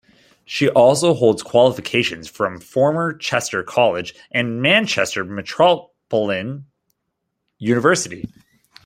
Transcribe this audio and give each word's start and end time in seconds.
She 0.45 0.67
also 0.67 1.13
holds 1.13 1.43
qualifications 1.43 2.27
from 2.27 2.55
the 2.57 2.65
former 2.65 3.13
Chester 3.13 3.61
College 3.61 4.15
and 4.31 4.59
Manchester 4.59 5.23
Metropolitan 5.23 6.65
University. 7.59 8.25